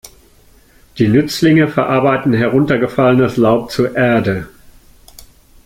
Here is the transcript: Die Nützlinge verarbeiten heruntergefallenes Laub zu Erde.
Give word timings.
Die 0.97 1.07
Nützlinge 1.07 1.67
verarbeiten 1.67 2.33
heruntergefallenes 2.33 3.37
Laub 3.37 3.69
zu 3.69 3.85
Erde. 3.85 4.47